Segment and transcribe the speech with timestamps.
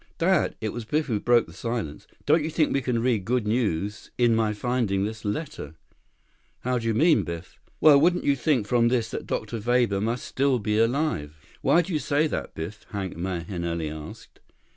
[0.17, 2.07] "Dad." It was Biff who broke the silence.
[2.25, 5.75] "Don't you think we can read good news in my finding this letter?"
[6.61, 9.59] "How do you mean, Biff?" "Well, wouldn't you think from this that Dr.
[9.59, 14.39] Weber must still be alive?" "Why do you say that, Biff?" Hank Mahenili asked.